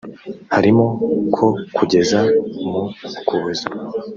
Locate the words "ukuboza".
3.19-3.67